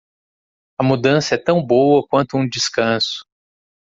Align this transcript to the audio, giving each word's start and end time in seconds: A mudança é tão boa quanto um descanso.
A 0.79 0.83
mudança 0.83 1.35
é 1.35 1.37
tão 1.37 1.63
boa 1.63 2.03
quanto 2.07 2.35
um 2.35 2.49
descanso. 2.49 3.23